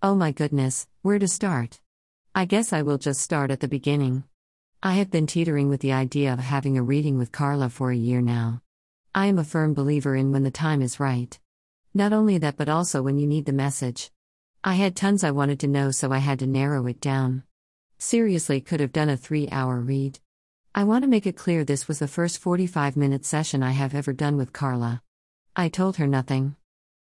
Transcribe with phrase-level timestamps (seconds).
[0.00, 1.80] Oh my goodness, where to start?
[2.32, 4.22] I guess I will just start at the beginning.
[4.80, 7.96] I have been teetering with the idea of having a reading with Carla for a
[7.96, 8.62] year now.
[9.12, 11.36] I am a firm believer in when the time is right.
[11.94, 14.12] Not only that, but also when you need the message.
[14.62, 17.42] I had tons I wanted to know, so I had to narrow it down.
[17.98, 20.20] Seriously, could have done a three hour read.
[20.76, 23.96] I want to make it clear this was the first 45 minute session I have
[23.96, 25.02] ever done with Carla.
[25.56, 26.54] I told her nothing.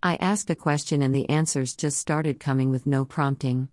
[0.00, 3.68] I asked a question and the answers just started coming with no prompting.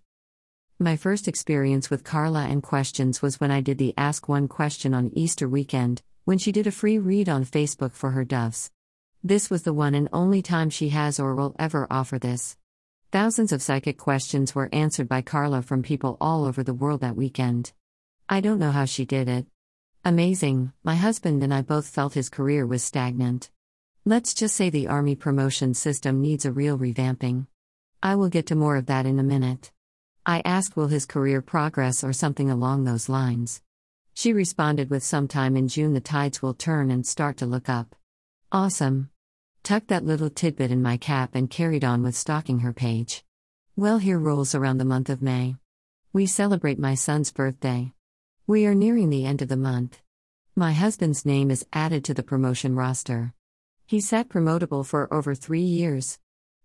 [0.76, 4.92] My first experience with Carla and questions was when I did the Ask One question
[4.92, 8.72] on Easter weekend, when she did a free read on Facebook for her doves.
[9.22, 12.56] This was the one and only time she has or will ever offer this.
[13.12, 17.14] Thousands of psychic questions were answered by Carla from people all over the world that
[17.14, 17.72] weekend.
[18.28, 19.46] I don't know how she did it.
[20.04, 23.50] Amazing, my husband and I both felt his career was stagnant.
[24.08, 27.48] Let's just say the Army promotion system needs a real revamping.
[28.00, 29.72] I will get to more of that in a minute.
[30.24, 33.62] I asked, Will his career progress or something along those lines?
[34.14, 37.96] She responded with Sometime in June the tides will turn and start to look up.
[38.52, 39.10] Awesome.
[39.64, 43.24] Tucked that little tidbit in my cap and carried on with stalking her page.
[43.74, 45.56] Well, here rolls around the month of May.
[46.12, 47.92] We celebrate my son's birthday.
[48.46, 50.00] We are nearing the end of the month.
[50.54, 53.34] My husband's name is added to the promotion roster.
[53.88, 56.18] He sat promotable for over three years.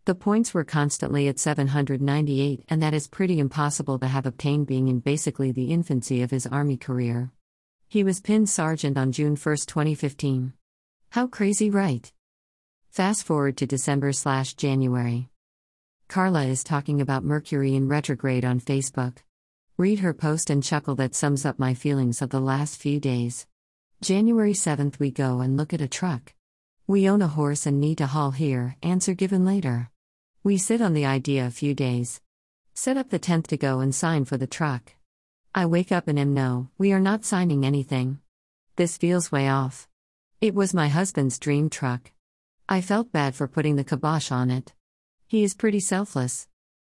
[0.05, 4.88] The points were constantly at 798, and that is pretty impossible to have obtained being
[4.88, 7.31] in basically the infancy of his Army career.
[7.88, 10.53] He was pinned sergeant on June 1, 2015.
[11.11, 12.11] How crazy, right?
[12.89, 15.30] Fast forward to December slash January.
[16.08, 19.17] Carla is talking about Mercury in retrograde on Facebook.
[19.78, 23.45] Read her post and chuckle that sums up my feelings of the last few days.
[24.02, 26.33] January 7th, we go and look at a truck.
[26.92, 29.89] We own a horse and need to haul here, answer given later.
[30.44, 32.20] We sit on the idea a few days.
[32.73, 34.95] Set up the 10th to go and sign for the truck.
[35.56, 38.19] I wake up and am no, we are not signing anything.
[38.75, 39.88] This feels way off.
[40.41, 42.12] It was my husband's dream truck.
[42.68, 44.73] I felt bad for putting the kibosh on it.
[45.28, 46.50] He is pretty selfless.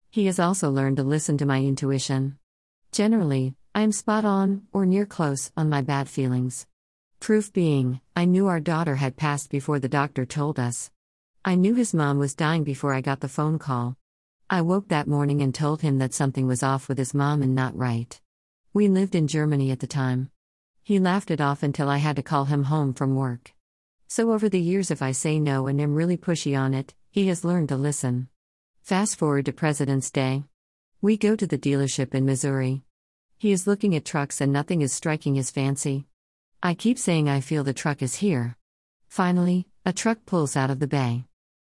[0.09, 2.39] He has also learned to listen to my intuition.
[2.91, 6.65] Generally, I am spot on, or near close, on my bad feelings.
[7.21, 10.89] Proof being, I knew our daughter had passed before the doctor told us.
[11.45, 13.95] I knew his mom was dying before I got the phone call.
[14.49, 17.53] I woke that morning and told him that something was off with his mom and
[17.53, 18.19] not right.
[18.73, 20.31] We lived in Germany at the time.
[20.81, 23.53] He laughed it off until I had to call him home from work.
[24.07, 27.27] So, over the years, if I say no and am really pushy on it, he
[27.27, 28.29] has learned to listen.
[28.81, 30.45] Fast forward to President's Day.
[31.01, 32.81] We go to the dealership in Missouri.
[33.37, 36.07] He is looking at trucks and nothing is striking his fancy.
[36.63, 38.55] I keep saying I feel the truck is here.
[39.07, 41.25] Finally, a truck pulls out of the bay.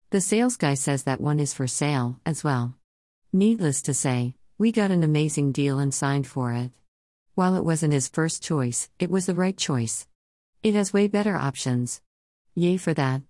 [0.10, 2.76] The sales guy says that one is for sale, as well.
[3.32, 6.72] Needless to say, we got an amazing deal and signed for it.
[7.36, 10.08] While it wasn't his first choice, it was the right choice.
[10.62, 12.02] It has way better options.
[12.54, 13.22] Yay for that.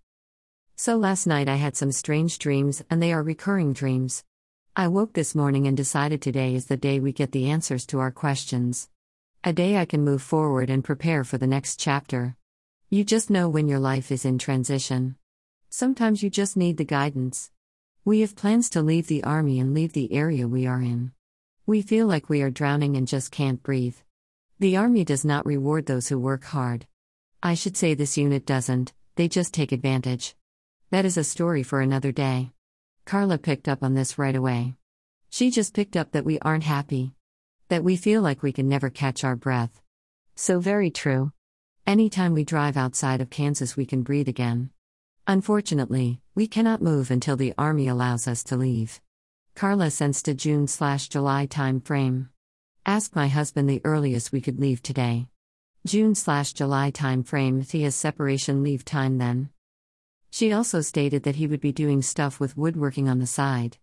[0.75, 4.23] So last night I had some strange dreams, and they are recurring dreams.
[4.75, 8.00] I woke this morning and decided today is the day we get the answers to
[8.00, 8.89] our questions.
[9.44, 12.35] A day I can move forward and prepare for the next chapter.
[12.91, 15.16] You just know when your life is in transition.
[15.68, 17.50] Sometimes you just need the guidance.
[18.06, 21.13] We have plans to leave the army and leave the area we are in.
[21.66, 23.96] We feel like we are drowning and just can't breathe.
[24.59, 26.85] The army does not reward those who work hard.
[27.41, 30.35] I should say this unit doesn't, they just take advantage.
[30.91, 32.51] That is a story for another day.
[33.06, 34.75] Carla picked up on this right away.
[35.31, 37.16] She just picked up that we aren't happy
[37.71, 39.81] that we feel like we can never catch our breath.
[40.35, 41.31] So very true.
[41.87, 44.71] Anytime we drive outside of Kansas, we can breathe again.
[45.25, 48.99] Unfortunately, we cannot move until the Army allows us to leave.
[49.55, 52.27] Carla sensed a June slash July time frame.
[52.85, 55.29] Ask my husband the earliest we could leave today.
[55.85, 59.49] June slash July time frame has separation leave time then.
[60.29, 63.77] She also stated that he would be doing stuff with woodworking on the side.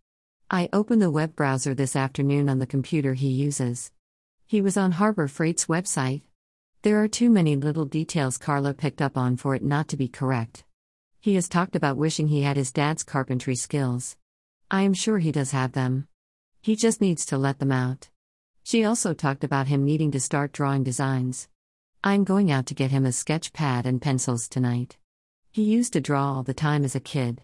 [0.51, 3.93] I opened the web browser this afternoon on the computer he uses.
[4.47, 6.23] He was on Harbor Freight's website.
[6.81, 10.09] There are too many little details Carla picked up on for it not to be
[10.09, 10.65] correct.
[11.21, 14.17] He has talked about wishing he had his dad's carpentry skills.
[14.71, 16.09] I am sure he does have them.
[16.62, 18.09] He just needs to let them out.
[18.62, 21.49] She also talked about him needing to start drawing designs.
[22.03, 24.97] I'm going out to get him a sketch pad and pencils tonight.
[25.53, 27.43] He used to draw all the time as a kid.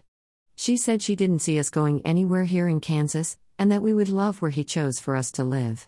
[0.55, 4.09] She said she didn't see us going anywhere here in Kansas, and that we would
[4.09, 5.87] love where he chose for us to live.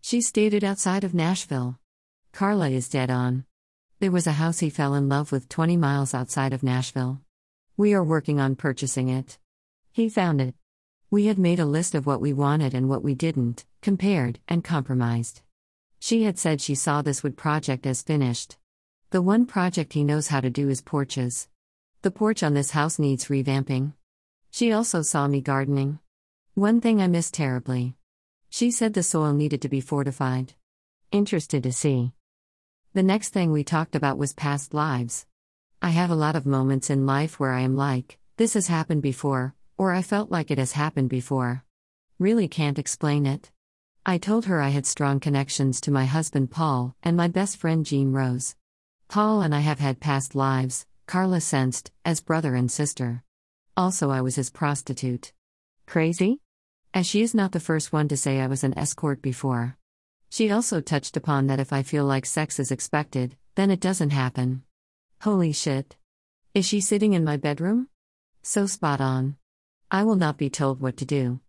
[0.00, 1.78] She stated outside of Nashville.
[2.32, 3.44] Carla is dead on.
[4.00, 7.20] There was a house he fell in love with 20 miles outside of Nashville.
[7.76, 9.38] We are working on purchasing it.
[9.92, 10.54] He found it.
[11.10, 14.64] We had made a list of what we wanted and what we didn't, compared, and
[14.64, 15.42] compromised.
[15.98, 18.56] She had said she saw this wood project as finished.
[19.10, 21.48] The one project he knows how to do is porches.
[22.02, 23.92] The porch on this house needs revamping.
[24.54, 25.98] She also saw me gardening.
[26.54, 27.96] One thing I missed terribly.
[28.50, 30.52] She said the soil needed to be fortified.
[31.10, 32.12] Interested to see.
[32.92, 35.26] The next thing we talked about was past lives.
[35.82, 39.02] I have a lot of moments in life where I am like, this has happened
[39.02, 41.64] before, or I felt like it has happened before.
[42.20, 43.50] Really can't explain it.
[44.06, 47.84] I told her I had strong connections to my husband Paul and my best friend
[47.84, 48.54] Jean Rose.
[49.08, 53.23] Paul and I have had past lives, Carla sensed, as brother and sister.
[53.76, 55.32] Also, I was his prostitute.
[55.86, 56.40] Crazy?
[56.92, 59.76] As she is not the first one to say I was an escort before.
[60.30, 64.10] She also touched upon that if I feel like sex is expected, then it doesn't
[64.10, 64.62] happen.
[65.22, 65.96] Holy shit.
[66.54, 67.88] Is she sitting in my bedroom?
[68.42, 69.36] So spot on.
[69.90, 71.40] I will not be told what to do.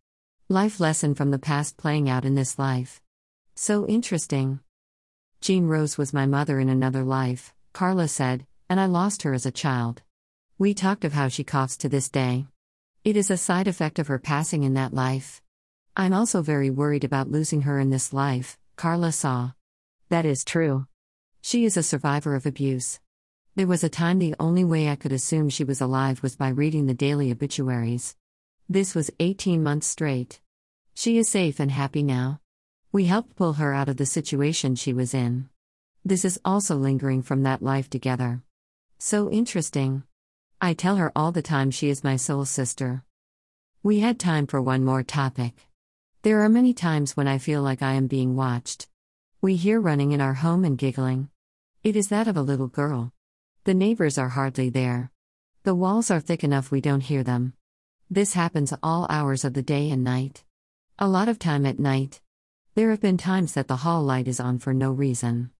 [0.49, 3.01] Life lesson from the past playing out in this life.
[3.53, 4.61] So interesting.
[5.41, 9.45] Jean Rose was my mother in another life, Carla said, and I lost her as
[9.45, 10.01] a child.
[10.57, 12.45] We talked of how she coughs to this day.
[13.03, 15.41] It is a side effect of her passing in that life.
[15.97, 19.51] I'm also very worried about losing her in this life, Carla saw.
[20.07, 20.87] That is true.
[21.41, 23.01] She is a survivor of abuse.
[23.55, 26.47] There was a time the only way I could assume she was alive was by
[26.47, 28.15] reading the daily obituaries.
[28.69, 30.39] This was 18 months straight.
[30.93, 32.39] She is safe and happy now.
[32.93, 35.49] We helped pull her out of the situation she was in.
[36.05, 38.41] This is also lingering from that life together.
[38.97, 40.03] So interesting.
[40.61, 43.03] I tell her all the time she is my soul sister.
[43.83, 45.67] We had time for one more topic.
[46.21, 48.87] There are many times when I feel like I am being watched.
[49.41, 51.29] We hear running in our home and giggling.
[51.83, 53.11] It is that of a little girl.
[53.65, 55.11] The neighbors are hardly there.
[55.63, 57.53] The walls are thick enough we don't hear them.
[58.09, 60.43] This happens all hours of the day and night.
[60.97, 62.21] A lot of time at night.
[62.75, 65.51] There have been times that the hall light is on for no reason.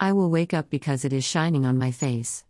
[0.00, 2.44] I will wake up because it is shining on my face.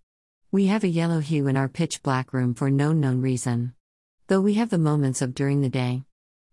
[0.50, 3.74] We have a yellow hue in our pitch black room for no known reason.
[4.28, 6.04] Though we have the moments of during the day.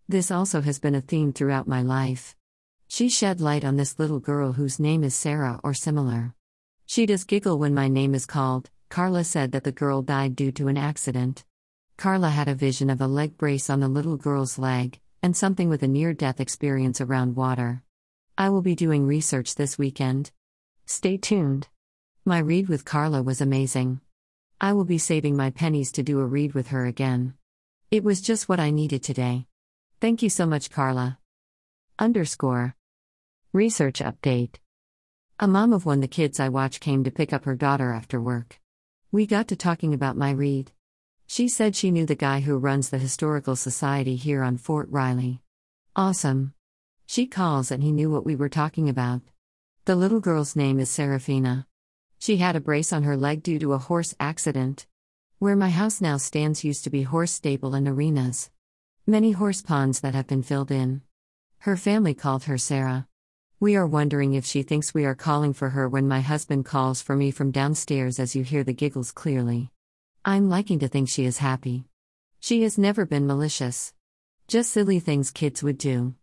[0.06, 2.36] This also has been a theme throughout my life.
[2.88, 6.34] She shed light on this little girl whose name is Sarah or similar.
[6.84, 8.68] She does giggle when my name is called.
[8.90, 11.46] Carla said that the girl died due to an accident.
[11.96, 15.70] Carla had a vision of a leg brace on the little girl's leg, and something
[15.70, 17.82] with a near death experience around water.
[18.36, 20.32] I will be doing research this weekend.
[20.84, 21.68] Stay tuned.
[22.28, 24.00] My read with Carla was amazing.
[24.60, 27.34] I will be saving my pennies to do a read with her again.
[27.92, 29.46] It was just what I needed today.
[30.00, 31.20] Thank you so much, Carla.
[32.00, 32.74] Underscore.
[33.52, 34.56] Research update.
[35.38, 37.92] A mom of one of the kids I watch came to pick up her daughter
[37.92, 38.58] after work.
[39.12, 40.72] We got to talking about my read.
[41.28, 45.42] She said she knew the guy who runs the Historical Society here on Fort Riley.
[45.94, 46.54] Awesome.
[47.06, 49.22] She calls and he knew what we were talking about.
[49.84, 51.68] The little girl's name is Serafina.
[52.26, 54.88] She had a brace on her leg due to a horse accident.
[55.38, 58.50] Where my house now stands used to be horse stable and arenas.
[59.06, 61.02] Many horse ponds that have been filled in.
[61.58, 63.06] Her family called her Sarah.
[63.60, 67.00] We are wondering if she thinks we are calling for her when my husband calls
[67.00, 69.70] for me from downstairs as you hear the giggles clearly.
[70.24, 71.84] I'm liking to think she is happy.
[72.40, 73.94] She has never been malicious.
[74.48, 76.16] Just silly things kids would do.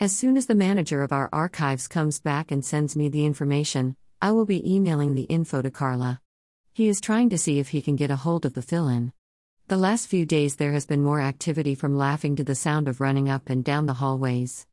[0.00, 3.96] As soon as the manager of our archives comes back and sends me the information,
[4.24, 6.20] I will be emailing the info to Carla.
[6.72, 9.12] He is trying to see if he can get a hold of the fill in.
[9.66, 13.00] The last few days there has been more activity from laughing to the sound of
[13.00, 14.64] running up and down the hallways.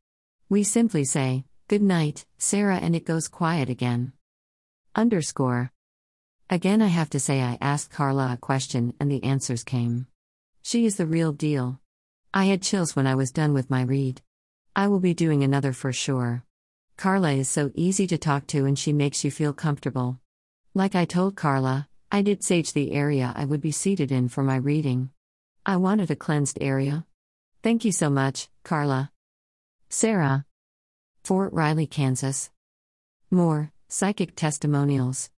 [0.48, 4.12] We simply say, Good night, Sarah, and it goes quiet again.
[4.94, 5.72] Underscore.
[6.48, 10.06] Again, I have to say, I asked Carla a question and the answers came.
[10.62, 11.80] She is the real deal.
[12.32, 14.22] I had chills when I was done with my read.
[14.76, 16.44] I will be doing another for sure.
[17.00, 20.20] Carla is so easy to talk to and she makes you feel comfortable.
[20.74, 24.42] Like I told Carla, I did sage the area I would be seated in for
[24.42, 25.08] my reading.
[25.64, 27.06] I wanted a cleansed area.
[27.62, 29.12] Thank you so much, Carla.
[29.88, 30.44] Sarah.
[31.24, 32.50] Fort Riley, Kansas.
[33.30, 35.30] More, psychic testimonials.